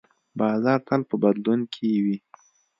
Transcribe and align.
بازار 0.39 0.79
تل 0.87 1.01
په 1.09 1.15
بدلون 1.21 1.59
کې 1.73 1.87
وي. 2.03 2.17